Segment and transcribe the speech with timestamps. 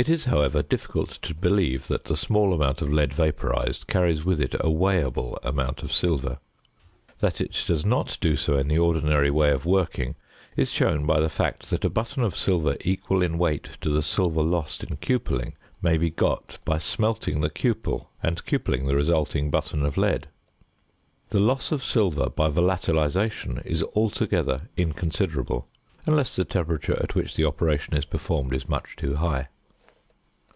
[0.00, 4.38] It is, however, difficult to believe that the small amount of lead vapourised carries with
[4.40, 6.38] it a weighable amount of silver.
[7.18, 10.14] That it does not do so in the ordinary way of working
[10.56, 14.04] is shown by the fact that a button of silver equal in weight to the
[14.04, 19.50] silver lost in cupelling may be got by smelting the cupel and cupelling the resulting
[19.50, 20.28] button of lead.
[21.30, 25.66] The loss of silver by volatilisation is altogether inconsiderable,
[26.06, 29.48] unless the temperature at which the operation is performed is much too high.